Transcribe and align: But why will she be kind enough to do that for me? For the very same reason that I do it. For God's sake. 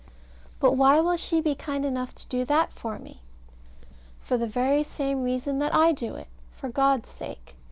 But 0.59 0.71
why 0.73 0.99
will 0.99 1.15
she 1.15 1.41
be 1.41 1.53
kind 1.53 1.85
enough 1.85 2.15
to 2.15 2.27
do 2.27 2.43
that 2.45 2.73
for 2.73 2.97
me? 2.97 3.21
For 4.19 4.35
the 4.35 4.47
very 4.47 4.81
same 4.81 5.21
reason 5.21 5.59
that 5.59 5.75
I 5.75 5.91
do 5.91 6.15
it. 6.15 6.27
For 6.53 6.69
God's 6.69 7.07
sake. 7.07 7.55